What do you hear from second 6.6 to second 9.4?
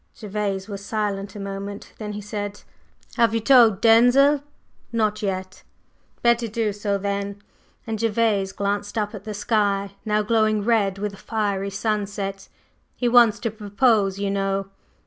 so then," and Gervase glanced up at the